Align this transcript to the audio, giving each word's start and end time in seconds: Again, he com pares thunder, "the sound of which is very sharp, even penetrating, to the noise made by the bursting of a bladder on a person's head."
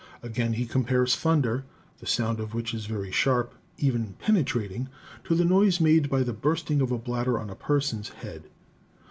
Again, 0.23 0.53
he 0.53 0.65
com 0.65 0.83
pares 0.83 1.15
thunder, 1.15 1.63
"the 1.99 2.07
sound 2.07 2.39
of 2.39 2.55
which 2.55 2.73
is 2.73 2.87
very 2.87 3.11
sharp, 3.11 3.53
even 3.77 4.15
penetrating, 4.17 4.89
to 5.25 5.35
the 5.35 5.45
noise 5.45 5.79
made 5.79 6.09
by 6.09 6.23
the 6.23 6.33
bursting 6.33 6.81
of 6.81 6.91
a 6.91 6.97
bladder 6.97 7.37
on 7.37 7.51
a 7.51 7.55
person's 7.55 8.09
head." 8.09 8.45